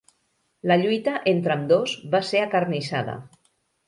[0.69, 3.15] La lluita entre ambdós va ser acarnissada.